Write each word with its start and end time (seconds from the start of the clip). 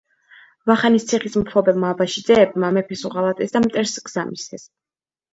ვახანის 0.69 1.03
ციხის 1.09 1.35
მფლობელმა 1.41 1.91
აბაშიძეებმა 1.95 2.71
მეფეს 2.77 3.03
უღალატეს 3.09 3.53
და 3.57 3.61
მტერს 3.67 3.93
გზა 4.07 4.25
მისცეს. 4.31 4.65